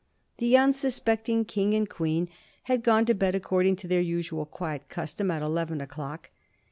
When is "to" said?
3.05-3.13, 3.75-3.87